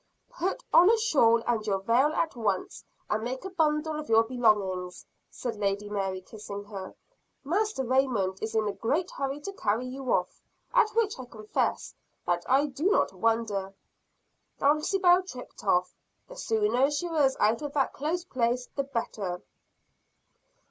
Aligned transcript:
"Put 0.31 0.63
on 0.73 0.89
a 0.89 0.97
shawl 0.97 1.43
and 1.45 1.63
your 1.67 1.77
veil 1.77 2.11
at 2.13 2.35
once; 2.35 2.83
and 3.07 3.23
make 3.23 3.45
a 3.45 3.51
bundle 3.51 3.99
of 3.99 4.09
your 4.09 4.23
belongings," 4.23 5.05
said 5.29 5.55
Lady 5.57 5.89
Mary, 5.89 6.21
kissing 6.21 6.63
her. 6.63 6.95
"Master 7.43 7.83
Raymond 7.85 8.41
is 8.41 8.55
in 8.55 8.67
a 8.67 8.73
great 8.73 9.11
hurry 9.11 9.39
to 9.41 9.53
carry 9.53 9.85
you 9.85 10.11
off 10.11 10.41
at 10.73 10.89
which 10.95 11.19
I 11.19 11.25
confess 11.25 11.93
that 12.25 12.43
I 12.49 12.65
do 12.65 12.89
not 12.89 13.13
wonder." 13.13 13.75
Dulcibel 14.57 15.21
tripped 15.21 15.63
off 15.63 15.93
the 16.27 16.35
sooner 16.35 16.89
she 16.89 17.07
was 17.07 17.37
out 17.39 17.61
of 17.61 17.73
that 17.73 17.93
close 17.93 18.25
place 18.25 18.65
the 18.75 18.85
better. 18.85 19.43